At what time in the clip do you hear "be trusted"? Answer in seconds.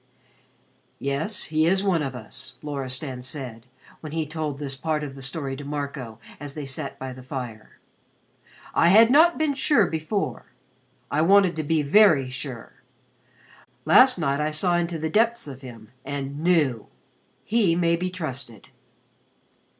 17.95-18.69